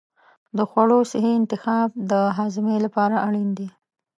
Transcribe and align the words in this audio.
د 0.57 0.59
خوړو 0.69 0.99
صحي 1.11 1.31
انتخاب 1.39 1.89
د 2.11 2.13
هاضمې 2.37 2.77
لپاره 2.85 3.15
اړین 3.27 3.49
دی. 3.57 3.67